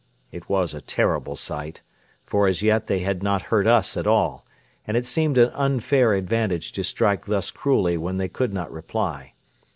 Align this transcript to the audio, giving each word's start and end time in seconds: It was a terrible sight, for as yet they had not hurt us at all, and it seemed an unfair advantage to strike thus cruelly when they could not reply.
It 0.31 0.49
was 0.49 0.73
a 0.73 0.81
terrible 0.81 1.35
sight, 1.35 1.81
for 2.25 2.47
as 2.47 2.63
yet 2.63 2.87
they 2.87 3.01
had 3.01 3.21
not 3.21 3.43
hurt 3.53 3.67
us 3.67 3.95
at 3.95 4.07
all, 4.07 4.43
and 4.87 4.97
it 4.97 5.05
seemed 5.05 5.37
an 5.37 5.51
unfair 5.53 6.15
advantage 6.15 6.71
to 6.71 6.83
strike 6.83 7.27
thus 7.27 7.51
cruelly 7.51 7.97
when 7.99 8.17
they 8.17 8.27
could 8.27 8.51
not 8.51 8.71
reply. 8.71 9.33